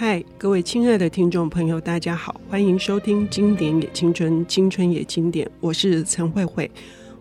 [0.00, 6.70] 嗨，各位亲爱的听众朋友，大家好，欢迎收听《经典也青春，青春也经典》，我是陈慧慧。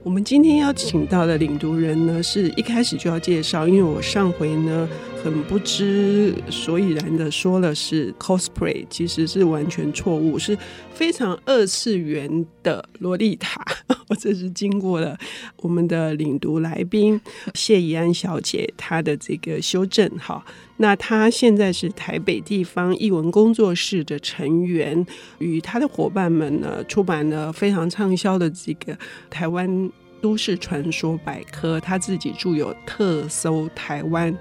[0.01, 4.87] 我们今天邀请到的领读人呢，是一开始就要介绍，因为我上回呢
[5.21, 10.57] 很不知所以然的说了是 cosplay，其实是完全错误，是
[10.93, 13.61] 非常二次元的洛丽塔。
[14.09, 15.17] 我这是经过了
[15.57, 17.19] 我们的领读来宾
[17.53, 20.43] 谢宜安小姐她的这个修正哈。
[20.77, 25.05] 那她现在是台北地方艺文工作室的成员，
[25.37, 28.97] 与她的伙伴们呢出版了非常畅销的这个
[29.29, 34.33] 台湾都市传说百科，她自己著有《特搜台湾》。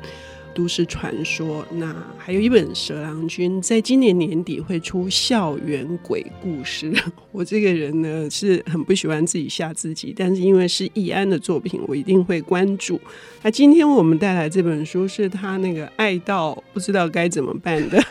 [0.58, 6.92] 都市传说，那还有一本《蛇郎君》，在今年年底会出校园鬼故事。
[7.30, 13.00] 我这个人呢是很不喜欢自己吓自己，但是因为是易安的作品，我一定会关注。
[13.44, 18.02] 那今天我们带来这本书是他那个爱到不知道该怎么办的，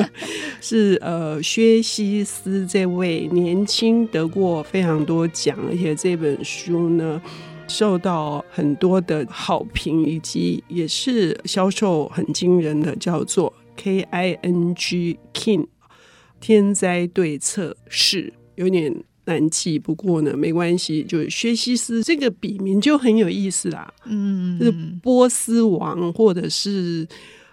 [0.62, 7.20] 是呃薛西斯这位年轻得过非常多奖，而且这本书呢。
[7.70, 15.68] 受到很多的好评，以及也是销售很惊人的，叫做 K I N G King
[16.40, 27.06] 天灾对策室，有点难记，不过呢没关系，就是薛西斯这个笔名就很有意思啦，嗯，是波斯王或者是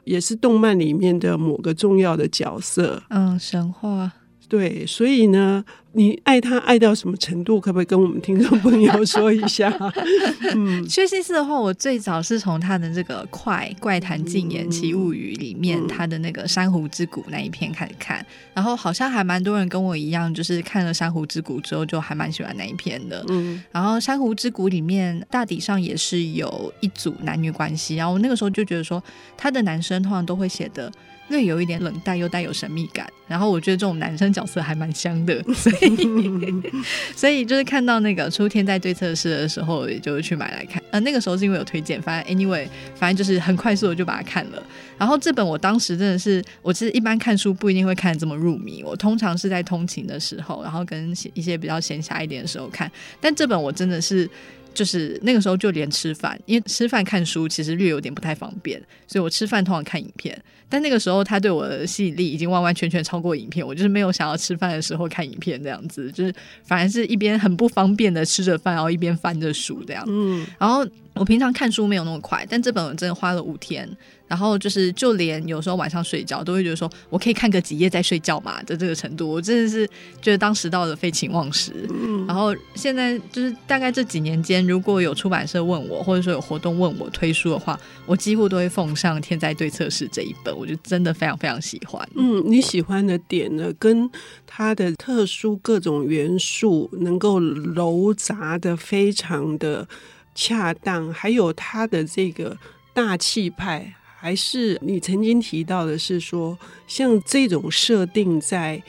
[0.03, 4.11] 也是动漫里面的某个重要的角色，嗯，神话。
[4.49, 7.59] 对，所以呢，你爱他爱到什么程度？
[7.59, 9.69] 可不可以跟我们听众朋友说一下？
[10.55, 23.25] 嗯， 薛西斯的话，我最早是从他的这个《怪怪谈禁言奇物语》里面，嗯、他的那个《珊瑚之谷》那一篇开始看，然后好像还蛮多人跟我一样，就是看了《珊瑚之谷》之后，就还蛮喜欢那一篇的。
[23.27, 29.03] 嗯，然后《珊瑚之谷》里面大抵上也是有一组男女关系，然后我那个时候就觉得说，
[29.35, 30.89] 他的男生通常都会写的。
[31.29, 33.07] 略有一点冷淡，又带有神秘感。
[33.27, 36.61] 然后我觉得这种男生角色还蛮香的， 所以
[37.13, 40.81] 所以就是看到那个出天在对策室的时候，也就去买来看。
[40.91, 42.65] 呃，那个时候是因为有推荐，反正 anyway，
[42.95, 44.63] 反正就是很快速的就把它看了。
[44.97, 52.89] 然后这本我当时真的是，我其实一般看书不一定会看这么入迷，我通常是在通勤的时候，然后跟一些比较闲暇一点的时候看。
[53.19, 54.29] 但这本我真的是。
[54.77, 60.39] 就是那个时候，就连吃饭，因为吃饭看书其实略有点不太方便，所以我吃饭通常看影片。
[60.69, 66.31] 但那个时候，他对我的吸引力已经完完全全超过影片，我就是没有想要吃饭的时候看影片这样子，就是
[66.63, 70.03] 反而是一边很不方便的吃着饭，然后一边翻着书这样。
[70.07, 73.89] 嗯，然后我平常看书没有那么快，但这本我真的花了五天。
[74.27, 79.87] 然后就是，就连有时候晚上睡觉都会觉得说，我可以看个几页再睡觉嘛的这个程度，我真的是
[80.21, 81.71] 觉得当时到了废寝忘食。
[81.89, 82.25] 嗯。
[82.27, 92.05] 然后现在就是大概这几年间，如果有出版社问我，或者说有活动问我推书的话，我几乎都会奉上《天灾对策室》这一本，我就真的非常非常喜欢。
[92.15, 94.09] 嗯，你喜欢的点呢，跟
[94.45, 99.87] 它的特殊各种元素能够糅杂的非常的
[100.35, 102.57] 恰当，还有它的这个
[102.93, 103.93] 大气派。
[104.19, 106.57] 还是你曾经提到的是说，
[106.87, 108.81] 像这种设定在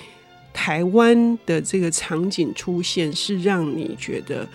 [0.55, 4.49] 台湾的这个场景出现，是让你觉得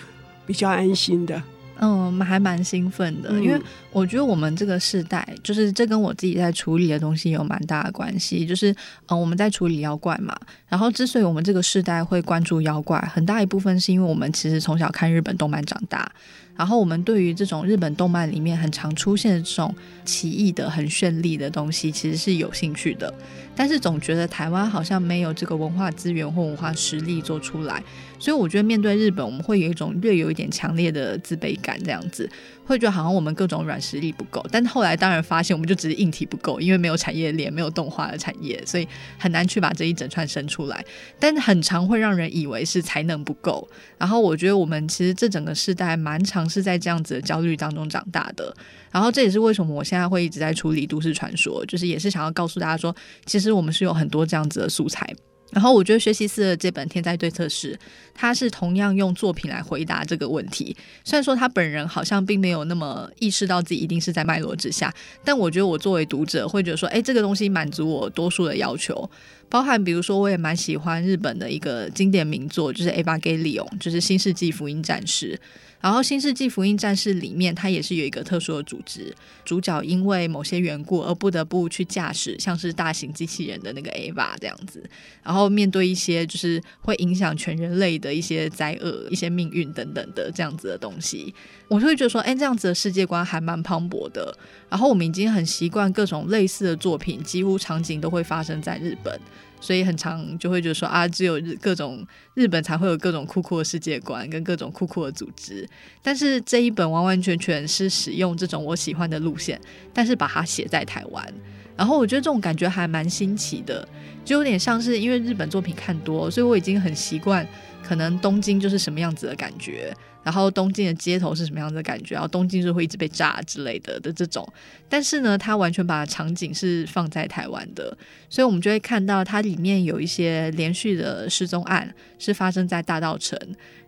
[0.47, 1.41] 比较安心的。
[1.79, 3.59] 嗯，还蛮兴奋的，因为
[3.91, 8.45] 我觉得我们这个世代，就是这跟我自己在处理的东西有蛮大的关系。
[8.45, 8.71] 就是
[9.07, 10.35] 嗯，我们在处理妖怪嘛，
[10.67, 16.09] 然后之所以我们这个世代会关注妖怪，很大一部分是因为我们其实从小看日本动漫长大。
[16.55, 19.73] 然后我们对于这种日本动漫里面很常出现的这种
[20.05, 23.13] 奇异的、很绚丽的东西，其实是有兴趣的。
[23.55, 27.83] 但是总觉得台湾好像没有这个文化资源或文化实力做出来，
[28.17, 32.29] 所以我觉得面对日本，我们会有一种略有一点强烈的自卑感，这样子。
[32.65, 38.87] 会觉得好像我们各种软实力不够，但后来当然发现我们就只是硬体不够，因为没有产业链，没有动画的产业，所以
[39.17, 40.83] 很难去把这一整串生出来。
[41.19, 43.67] 但很常会让人以为是才能不够。
[43.97, 48.55] 然后我觉得我们其实这整个世代蛮长是在这样子的焦虑当中长大的。
[48.91, 52.95] 然后这也是为什么我现在会一直在处理都市传说，就是也是想要告诉大家说，
[53.25, 55.13] 其实我们是有很多这样子的素材。
[55.51, 57.75] 然后我觉得学习四的这本《天灾对策师》，
[58.15, 60.75] 他是同样用作品来回答这个问题。
[61.03, 64.91] 虽然说他本人好像并没有那么意识到自己一定是在脉络之下，
[65.23, 69.07] 但我觉得我作为读者会觉得说，哎，这个东西满足我多数的要求。
[69.47, 75.35] 包含比如说，我也蛮喜欢日本的一个经典名作，就是《Evangelion》，就是《新世纪福音战士》。
[75.83, 79.13] 然后《新世纪福音战士》里面，它也是有一个特殊的组织，
[79.43, 84.81] 主角因为某些缘故而不得不去驾驶像是大型机器人的那个 Ava 这样子，
[85.21, 91.35] 然后面对一些就是会影响全人类的一些灾厄、一些命运等等的这样子的东西，
[91.67, 94.33] 我就会觉得说，哎，这样子的世界观还蛮磅礴的。
[94.69, 99.19] 然后我们已经很习惯各种类似的作品，几乎场景都会发生在日本。
[99.63, 105.65] 所以很常就会觉得说啊，只有日各种日本才会有各种酷酷的世界观跟各种酷酷的组织，
[106.01, 109.57] 但是这一本完完全全是使用这种我喜欢的路线，
[109.93, 111.33] 但是把它写在台湾，
[111.77, 113.87] 然后我觉得这种感觉还蛮新奇的，
[114.25, 117.47] 就有点像是因为日本作品看多，所以我已经很习惯，
[117.81, 119.95] 可能东京就是什么样子的感觉。
[120.23, 122.13] 然后东京的街头是什么样的感觉？
[122.15, 124.47] 然后东京就会一直被炸之类的的这种，
[124.87, 127.95] 但是呢，它完全把场景是放在台湾的，
[128.29, 133.37] 所以我们就会看到它里面有一些连续的失踪案是发生在大稻城，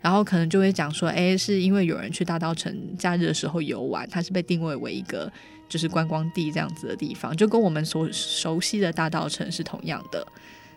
[0.01, 5.31] 然后可能就会讲说，哎，是因为有人去大稻城假日的时候游玩，它是被定位为一个
[5.69, 10.25] 就是观光地这样子的地方，就跟我们所熟悉的大稻城是同样的。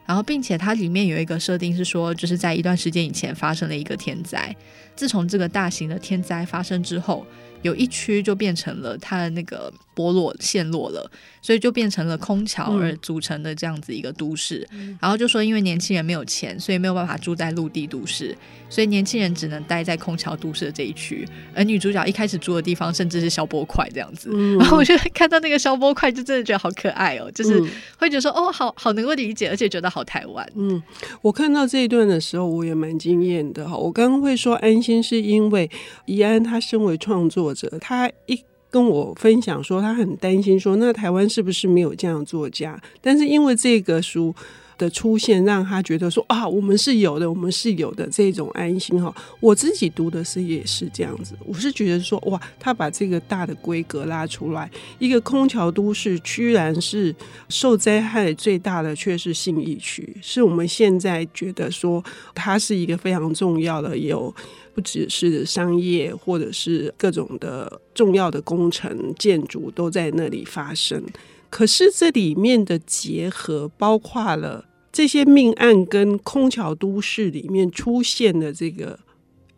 [0.08, 4.56] 然后，并且它里面有一个设定是说，就是在一段时间以前发生了一个天灾。
[4.96, 7.26] 自从这个大型的天灾发生之后，
[7.60, 11.10] 有一区就变成了它的那个剥落陷落了，
[11.42, 14.64] 所以就变成了空桥而组成的这样子一个都市。
[14.70, 18.36] 嗯、然后就说，因为年轻人没有钱，所以没有办法住在陆地都市，
[18.70, 21.26] 所以年轻人只能待在空桥都市的这一区。
[21.52, 24.30] 而女主角一开始住的地方，甚至是消波块这样子。
[24.32, 27.60] 嗯、然后我就看到那个消波块，就真的觉得好可爱哦，就是
[27.98, 30.48] 会觉得说，哦，好好能够理解，而且觉得好台湾。
[30.54, 30.80] 嗯，
[31.22, 33.76] 我看到这一段的时候，我也蛮惊艳的哈。
[33.76, 35.68] 我刚刚会说安心，是因为
[36.06, 38.44] 怡安他身为创作者，他一。
[38.70, 42.80] 跟我分享说，他很担心说，那台湾是不是没有这样作家？
[43.00, 44.34] 但是因为这个书
[44.78, 49.14] 的出现，让他觉得说啊，我们是有的，我们是有的这种安心哈。
[49.40, 57.14] 我自己读的是也是这样子，我是觉得说哇，他把这个大的规格拉出来，一个空桥都市，居然是
[57.48, 62.02] 受灾害最大的却是信义区，是我们现在觉得说
[62.34, 64.34] 它是一个非常重要的有。
[64.74, 71.02] 不只是商业，或者是各种的重要的工程建筑都在那里发生。
[71.50, 74.64] 可是这里面的结合，包括了
[74.98, 78.98] 这些命案跟空桥都市里面出现的这个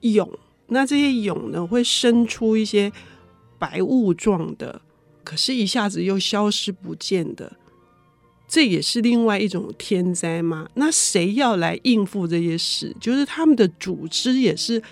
[0.01, 0.31] 涌，
[0.67, 2.93] 那这些涌呢，会生出一些
[3.59, 4.83] 白雾状的，
[5.25, 7.51] 可是一下子又消失不见的。
[8.47, 10.69] 这也是另外一种天灾吗？
[10.75, 12.95] 那谁要来应付这些事？
[13.01, 14.83] 就是他们的组织也是。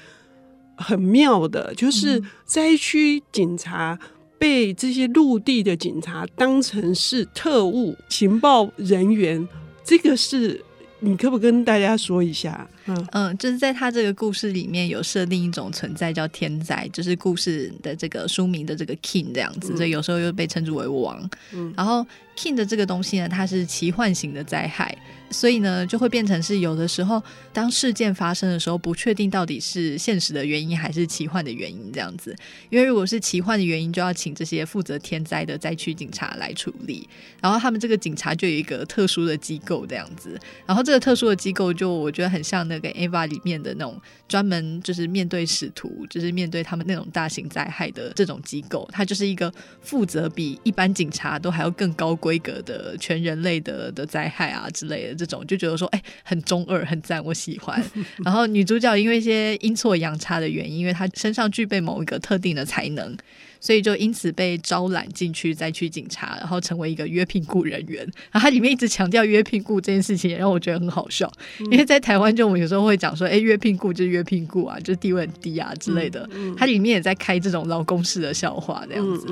[0.81, 3.99] 很妙的，就是灾区警察
[4.39, 9.47] 被这些陆地的警察当成是特务情报人员，
[9.89, 10.63] 这个是
[11.01, 12.69] 你可不可以跟大家说一下？
[12.85, 21.31] 嗯嗯，就是在他这个故事里面有设定一种存在叫天灾，就是故事的这个书名的这个 king 这样子，所以有时候又被称之为王。
[21.55, 22.07] 嗯，然后
[22.39, 24.97] king 的这个东西呢，它是奇幻型的灾害。
[25.31, 32.35] 所以呢，就会变成是有的时候，当事件发生的时候，不确定到底是现实的原因还是奇幻的原因这样子。
[32.71, 37.07] 因为如果是奇幻的原因，就要请这些负责天灾的灾区警察来处理。
[37.43, 40.41] 然后他们这个警察就有一个特殊的机构这样子。
[40.65, 48.89] 然后这个特殊的机构，就我觉得很像那个《Ava》里面的那种专门就是面对使徒，就是面对他们那种大型灾害的这种机构。
[48.91, 49.53] 它就是一个
[49.83, 55.15] 负责比一般警察都还要更高贵规格的全人类的的灾害啊之类的。
[55.15, 57.83] 这种就觉得说，哎，很中二，很赞，我喜欢。
[58.23, 63.17] 然后女主角因为一些阴错阳差的原因，因为她身上具备某一个特定的才能。
[63.61, 68.05] 所以就因此被招揽进去灾区警察，然后成为一个约聘雇人员。
[68.31, 71.31] 然后它里面一直强调约聘雇这件事情，也让我觉得很好笑。
[71.61, 76.29] 嗯、因为在台湾，就我们有时候会讲说，哎，约聘雇就是约聘雇啊，就是地位很低啊之类的。
[76.57, 79.27] 它里面也在开这种劳工式的笑话这样子。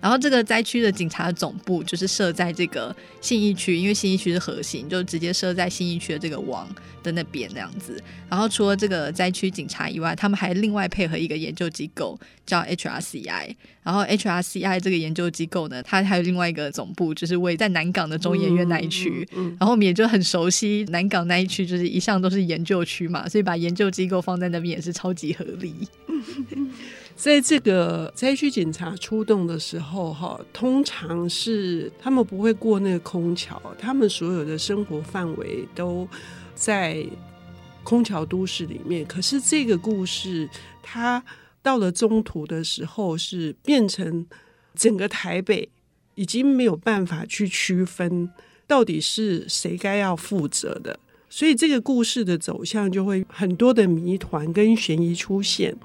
[0.00, 6.68] 然后这个灾区的警察总部就是设在这个信义区，因为信义区是核心，就直接设在信义区的这个王
[7.02, 8.02] 的那边那样子。
[8.28, 13.54] 然后除了这个灾区警察以外，他们还另外配合一个研究机构叫 HRCI。
[13.82, 19.26] 然后 HRCI 这个研究机构呢，它还有另外一个总部，就是位在南港的中研院那一区。
[19.32, 25.88] 嗯嗯嗯、然后我们也就很熟悉南港那一区，就是一向都是研究区嘛，所以把研究机构放在那边也是超级合理。
[27.16, 36.06] 在这个灾区警察出动的时候，哈，通常是他们不会过那个空桥，他们所有的生活范围都
[36.54, 37.04] 在
[37.82, 39.04] 空桥都市里面。
[39.06, 40.46] 可是这个故事，
[40.82, 41.22] 它。
[41.68, 44.26] 到了中途的时候，是变成
[44.74, 45.68] 整个台北
[46.14, 48.30] 已经没有办法去区分
[48.66, 50.98] 到底是谁该要负责的？
[51.28, 55.76] 所以这个故事的走向就会很多的谜团跟悬疑出现，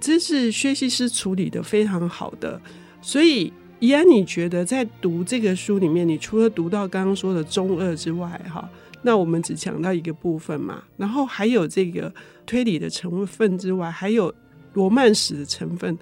[0.00, 2.60] 这是薛西斯处理的非常好的。
[3.00, 8.68] 所以怡安，你觉得在读这个书里面，你除了读到刚刚说的中二之外，哈，
[9.02, 12.12] 那我们只讲到一个部分嘛，然后还有这个
[12.44, 14.34] 推理的成分之外，还有
[14.74, 15.98] 罗曼史的成分，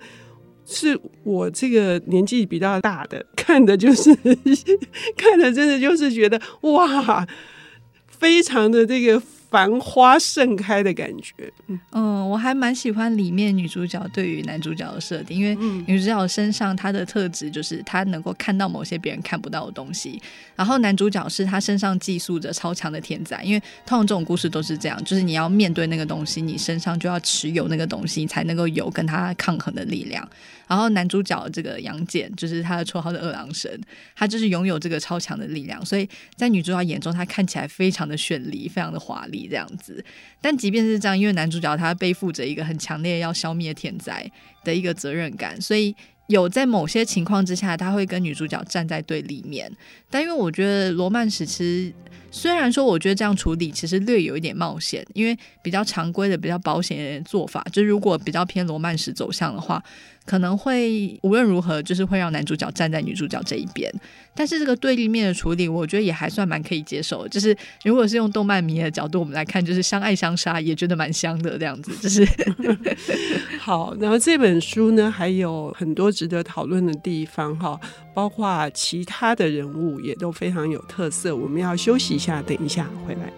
[0.67, 4.15] 是我这个年纪比较大的看的，就是
[5.17, 7.27] 看的真的就是觉得哇。
[8.21, 11.33] 非常的这个繁花盛开的感觉，
[11.93, 15.55] 嗯，我还蛮喜欢里面女主角对于男主角的设定，因为
[15.87, 20.21] 女主角身上她的特质就是她能够看到某些别人看不到的东西，
[20.55, 30.29] 然后男主角是他身上寄宿着超强的天才，因为通常这种故事都是这样，就是你要面对那个东西，你身上就要持有那个东西，才能够有跟他抗衡的力量。
[30.67, 33.81] 然后男主角这个杨戬，就是他的绰号的二郎神，
[34.15, 40.03] 他就是拥有这个超强的力量，所以在女主角眼中，他看起来非常的绚丽，非常的华丽这样子。
[40.41, 44.29] 但即便是这样，因为男主角他背负着一个很强烈要消灭天灾
[44.65, 45.95] 的一个责任感，所以
[46.29, 49.71] 有在某些情况之下，他会跟女主角站在对立面。
[50.09, 51.93] 但因为我觉得罗曼史其实
[52.31, 59.83] 虽然说，我觉得这样处理其实略有一点冒险，因为比较常规的、比较保险的做法，就是如果比较偏罗曼史走向的话。
[60.29, 63.91] 可能会无论如何，就是会让男主角站在女主角这一边。
[64.35, 67.27] 但是这个对立面的处理，我觉得也还算蛮可以接受。
[67.29, 71.97] 就是如果是用动漫迷的角度，我们来看，就是相爱相杀，也觉得蛮香的这样子。
[72.03, 72.29] 就是
[73.59, 77.81] 好，然后这本书呢，还有很多值得讨论的地方哈，
[78.13, 81.37] 包括其他的人物也都非常有特色。
[81.37, 83.33] 我们要休息一下，等一下回来。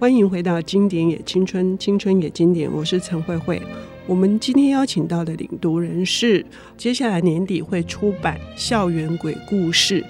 [0.00, 3.62] 欢迎回到《经典也青春，青春也经典》，我是陈慧慧。
[4.08, 6.44] 我们今天邀请到的领读人是
[6.76, 10.02] 接下来年底会出版《校园鬼故事》，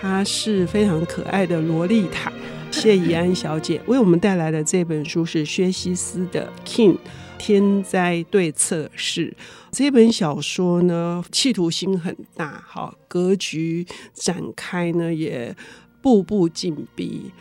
[0.00, 2.32] 她是非常可爱的萝莉塔
[2.70, 6.96] 谢怡安小姐，为我们带来的这本书是薛西斯的《King
[7.36, 9.34] 天灾对策室》。
[9.72, 15.56] 这本小说呢，企图心很大，好，格局展开呢也
[16.00, 17.32] 步步紧逼。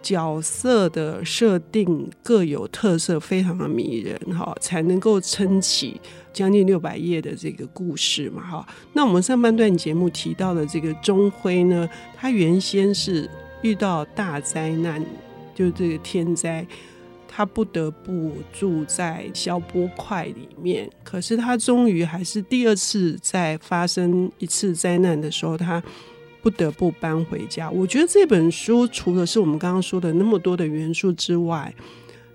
[0.00, 6.00] 角色的设定各有特色，非常的迷人哈，才能够撑起
[6.36, 8.68] 将近六百页的这个故事嘛哈。
[8.92, 13.26] 那我们上半段节目提到的这个钟辉呢，他原先是
[13.62, 15.02] 遇到大灾难，
[15.54, 16.66] 就这个天灾，
[17.26, 20.90] 他不得不住在小波块里面。
[21.02, 25.82] 可是他终于还是第二次在发生一次灾难的时候，他。
[26.42, 27.68] 不得不搬回家。
[27.68, 31.74] 我觉得这本书除了是我们刚刚说的那么多的元素之外，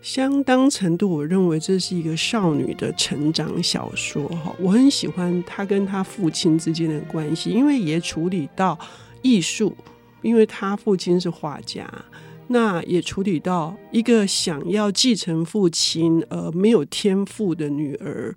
[0.01, 4.27] 相当程度，我认为这是一个少女的成长小说。
[4.29, 8.77] 哈，我很喜欢她跟她父亲之间的关系，因为也处理到
[9.21, 9.75] 艺术，
[10.23, 11.87] 因为她父亲是画家，
[12.47, 18.35] 那也处理到一个想要继承父亲而没有天赋的女儿，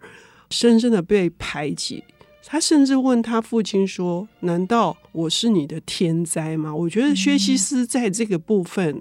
[0.51, 2.05] 深深的被排挤。
[2.47, 9.01] 他甚至问他父亲说：“难道我是你的天灾吗？”我觉得薛西斯在这个部分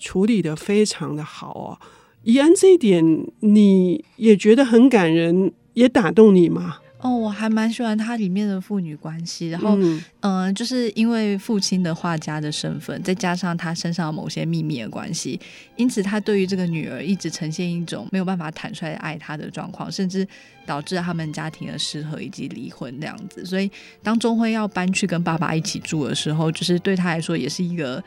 [0.00, 1.78] 处理的非常的好哦。
[2.24, 3.04] 怡安，这一点
[3.40, 6.78] 你也觉得很感人，也打动你吗？
[7.02, 15.40] 哦，我还蛮喜欢它里面的父女关系，然后，嗯、呃，就是因为父亲的画家的身份，再加上他身上某些秘密的关系，
[15.76, 20.28] 因此他对于这个女儿一直呈现一种没有办法坦率爱她的状况，甚至
[20.66, 23.46] 导致他们家庭的失和以及离婚这样子。
[23.46, 23.70] 所以，
[24.02, 28.04] 当钟辉要搬去跟爸爸一起住的时候，就是对他来说也是一个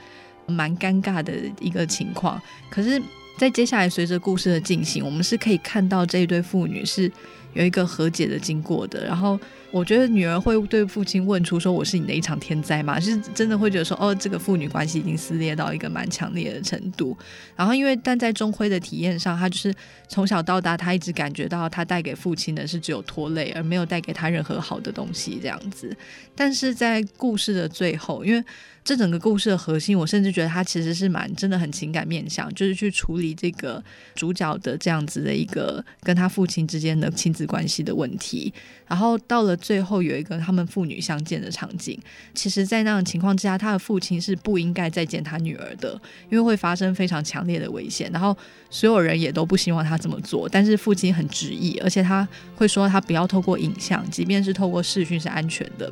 [0.48, 2.42] 蛮尴尬的一个情况。
[2.70, 3.02] 可是，
[3.38, 7.12] 在接下来随着故事的进行，我们是可以看到这一对父女是。
[7.56, 9.40] 有一个和解的经过的，然后
[9.74, 17.18] 我觉得女儿会对父亲问出说：“我是你的一场天灾吗？”是真的会觉得说：“哦，这个父女关系已经撕裂到一个蛮强烈的程度。”
[17.58, 19.74] 然后因为但在中辉的体验上，他就是
[20.08, 25.92] 从小到大，他一直感觉到他带给父亲的是只有拖累，而没有带给他任何好的东西这样子。
[26.36, 28.44] 但是在故事的最后，因为
[28.84, 38.54] 这整个故事的核心，我甚至觉得他其实是蛮真的很情感面向，就是去处理这个主角的这样子的一个跟他父亲之间的亲子关系的问题。
[38.86, 41.98] 然后到了最后有一个他们父女相见的场景，
[42.34, 45.94] 其实，在那种情况之下，他的父亲是不应该再见他女儿的，
[46.30, 48.12] 因为会发生非常强烈的危险。
[48.12, 48.38] 然后
[48.70, 52.28] 所有人也都不希望他这么做，但是父亲很执意，而且他
[52.58, 55.90] 会说他不要透过影像，即便是透过视讯是安全的。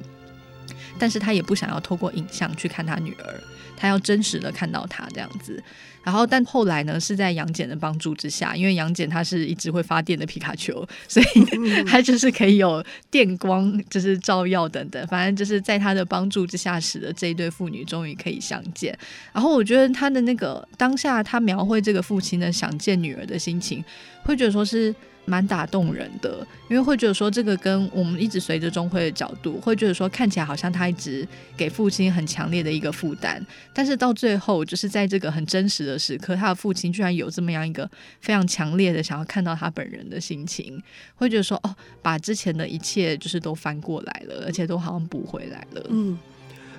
[1.00, 3.42] 但是他也不想要透过影像去看他女儿，
[3.78, 5.64] 他要真实的看到他这样子。
[6.04, 11.26] 然后，但后来呢，是在杨戬的帮助之下，因为杨戬他是一只会发电的皮卡丘，所以
[11.86, 18.98] 他就是可以有电光，就是照耀等等，反正就是在他的帮助之下，使得这一对父女终于可以相见。
[19.32, 23.84] 然后，我觉得他的那个当下，他描绘这个父亲的想见女儿的心情，
[24.24, 24.94] 会觉得说是。
[25.24, 33.40] 蛮打动人的，因为会觉得说这个跟我们一直随着钟会的角度，会觉得说看起来好像他一直给父亲很强烈的一个负担，
[33.72, 37.90] 但是到最后就是在这个很真实的的时刻，他的父亲居然有这么样一个
[38.22, 40.82] 非常强烈的想要看到他本人的心情，
[41.16, 45.86] 会觉得说哦，把之前的一切就是都翻过来了，而且都好像补回来了。
[45.90, 46.18] 嗯，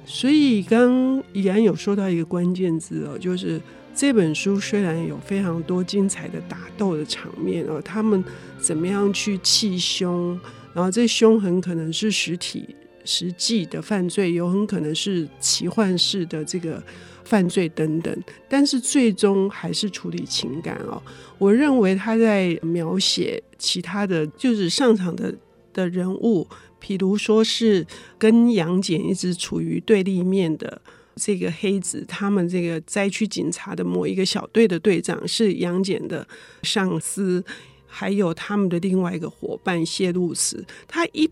[0.07, 3.61] 所以刚怡安有说到一个关键字哦，就是。
[3.95, 8.25] 这本书虽然有非常多精彩的打斗的场面哦，他们
[8.59, 10.41] 怎么样去气胸，
[10.73, 16.83] 然后这凶很可能是实体实际的犯罪，有很可能是奇幻式的这个
[17.25, 18.17] 犯罪等等，
[18.49, 21.03] 但是最终还是处理情感哦。
[21.39, 25.35] 我认为他在描写其他的就是上场的
[25.73, 26.47] 的人物，
[26.81, 27.87] 譬如说是
[28.19, 30.81] 跟杨戬一直处于对立面的。
[31.17, 36.27] 这个黑子，他们这个灾区警察的某一个小队的队长是杨戬的
[36.63, 37.45] 上司，
[37.87, 41.31] 还有他们的另外一个伙伴谢露慈，他一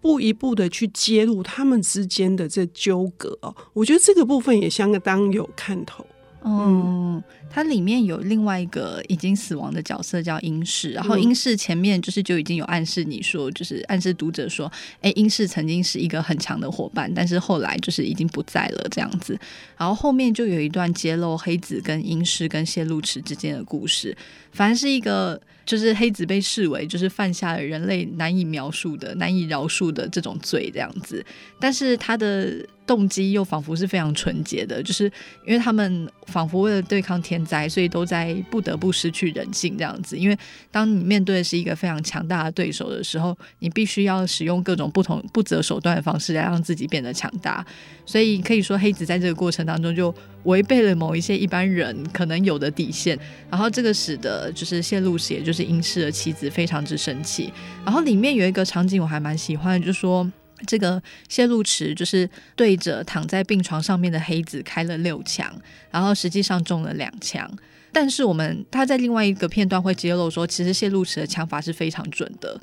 [0.00, 6.04] 步一步的去揭露他们之间的这纠葛哦，我觉得这个部分也相当有看头。
[6.42, 19.38] 嗯，它里面有另外一个已经死亡的角色叫英氏，然后英氏前面就是就已经有暗示你说，就是暗示读者说，哎，英氏曾经是一个很强的伙伴，但是后来就是已经不在了这样子。
[19.76, 24.16] 然后后面就有一段揭露黑子跟英氏跟谢露池之间的故事，
[24.52, 25.38] 反正是一个。
[25.70, 31.24] 就是黑子被视为就是犯下了人类难以描述的、难以饶恕的这种罪这样子，
[31.60, 35.04] 但是他的动机又仿佛是非常纯洁的，就是
[35.46, 40.18] 因为他们仿佛为了对抗天灾，所以都在不得不失去人性这样子。
[40.18, 40.36] 因为
[40.72, 47.64] 当你面对的是一个非常强大的对手的时候，你必须要使用各种不同不择手段的方式来让自己变得强大。
[48.04, 50.12] 所以可以说，黑子在这个过程当中就
[50.44, 53.18] 违背了某一些一般人可能有的底线，
[53.50, 57.52] 然后这个使得就是谢露慈，也就是英世的妻子非常之生气。
[57.84, 60.30] 然后里面有一个场景我还蛮喜欢，就是说
[60.66, 65.54] 这个谢露池就是对着躺在病床上面的黑子开了六枪，
[65.90, 67.50] 然后实际上中了两枪。
[67.92, 72.60] 但是我们他在另外一个片段会揭露说，其实谢露池的枪法是非常准的。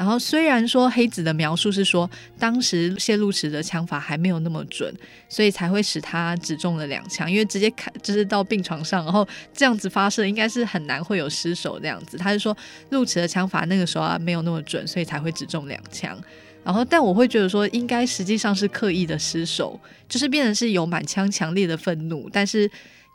[0.00, 4.90] 然后虽然说黑子的描述是说，当时谢露慈的枪法还没有那么准，
[5.28, 12.16] 所以才会使他只中了两枪，因为直接开就是到病床上，然后这样子发射应该是很难会有失手这样子。
[12.16, 12.56] 他就说
[12.88, 16.18] 露慈的枪法那个时候啊没有那么准，所以才会只中两枪。
[16.64, 22.70] 然后但我会觉得说，应该实际上是刻意的失手，就是变成是有满腔强烈的愤怒，但是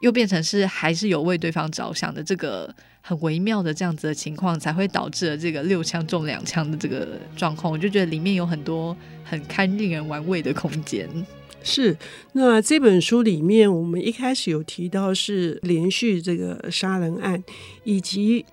[0.06, 2.74] 又变成是还是有为对方着想的这个。
[3.08, 7.72] 很微妙的这样子的情况，才会导致了这个六枪中两枪的这个状况。
[7.72, 11.08] 我就觉得里面有很多很堪令人玩味的空间。
[11.62, 11.96] 是，
[12.32, 17.44] 那这本书里面，我们一开始有提到是连续这个杀人案，
[17.84, 18.44] 以及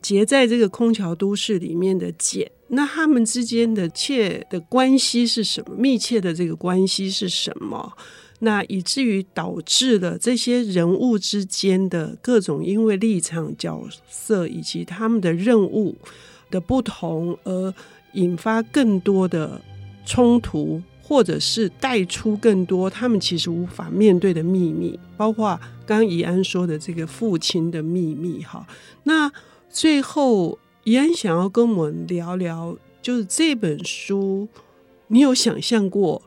[0.00, 5.76] 结在这个空桥都市里面的捡，那他们之间的切的关系是什么？
[5.76, 7.92] 密切的这个关系是什么？
[8.40, 15.94] 那以至于导致了这些人物之间的各种因为立场、角色以及他们的任务
[16.50, 17.72] 的不同，而
[18.14, 19.60] 引发更多的
[20.06, 25.54] 冲突，或者是带出更多他们其实无法面对的秘密，包括
[25.86, 28.42] 刚刚怡安说的这个父亲的秘密。
[28.42, 28.66] 哈，
[29.04, 29.30] 那
[29.68, 34.48] 最后怡安想要跟我们聊聊，就是这本书，
[35.08, 36.22] 你有想象过？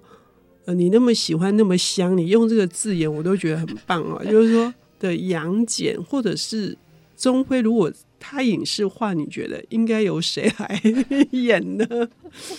[0.65, 4.23] 呃，你那么喜欢那么香，你用这个字眼我都觉得很棒啊。
[4.29, 6.77] 就是说的杨戬，或者是
[7.17, 10.81] 钟辉，如果他影视化，你觉得应该由谁来
[11.31, 11.85] 演呢？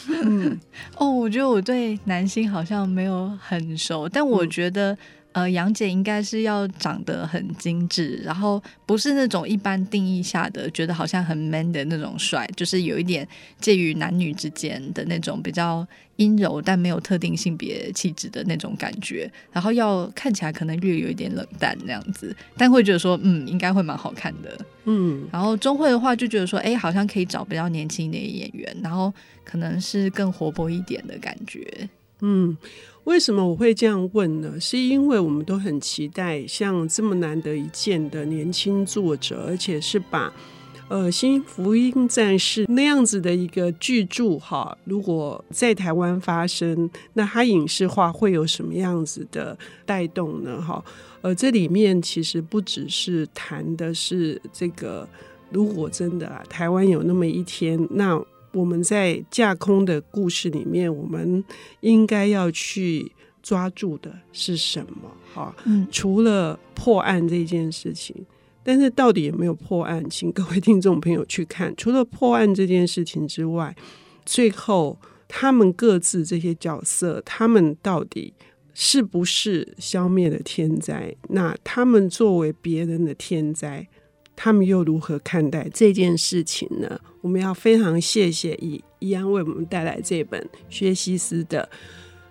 [0.08, 0.60] 嗯，
[0.96, 4.96] 哦，我觉得我对男星好像没有很熟，但我觉得。
[5.34, 13.26] 嗯呃，杨姐应该是要长得很精致，然后不是那种一般定义下的觉得好像很 man 的那种帅，就是有一点
[13.60, 25.26] 介于男女之间的那种比较阴柔但没有特定性别气质的那种感觉，然后要看起来可能略有一点冷淡那样子，但会觉得说，嗯，应该会蛮好看的，嗯。
[25.32, 29.12] 然后钟慧的话就觉得说，哎，好像可以找比较年轻一点的演员，然后
[29.44, 31.88] 可能是更活泼一点的感觉，
[32.24, 32.56] 嗯。
[33.04, 34.58] 为什么我会这样问呢？
[34.58, 40.32] 是因为我们都很期待像这么难得一见的年轻作者，而且是把
[40.88, 50.58] 呃，新福音战士那样子的一个巨著哈，如果在台湾发生，那它影视化会有什么样子的带动呢？
[50.62, 50.82] 哈，
[51.20, 55.06] 呃，这里面其实不只是谈的是这个，
[55.50, 58.18] 如果真的啊，台湾有那么一天，那
[58.54, 61.44] 我们在架空的故事里面，我们
[61.80, 63.12] 应该要去
[63.42, 65.10] 抓住的是什么？
[65.34, 68.14] 哈，嗯，除了破案这件事情。
[68.66, 70.02] 但是到底有没有破案？
[70.08, 71.74] 请各位听众朋友去看。
[71.76, 73.76] 除了破案这件事情之外，
[74.24, 78.32] 最后他们各自这些角色，他们到底
[78.72, 81.14] 是不是消灭了天灾？
[81.28, 83.86] 那他们作为别人的天灾，
[84.36, 87.00] 他们又如何看待这件事情呢？
[87.20, 91.68] 我们要非常谢谢以怡安为我们带来这本薛西斯的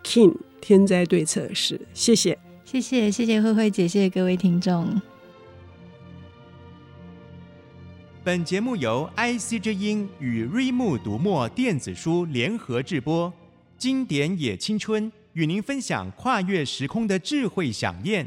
[0.07, 1.77] 《King 天灾对策室》。
[1.93, 5.01] 谢谢，谢谢，谢谢慧慧姐，谢谢各位听众。
[8.23, 13.33] 本节目由 IC 之音与瑞木读墨电子书联合制播，
[13.77, 18.25] 经典也青春与您分享跨越时空的智慧饗宴。